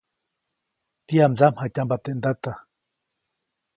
[1.07, 2.51] ¿tiyam mdsamjatyamba teʼ ndata?